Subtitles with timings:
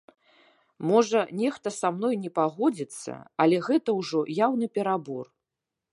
[0.91, 3.13] Можа, нехта са мной не пагодзіцца,
[3.45, 5.25] але гэта ўжо яўны перабор.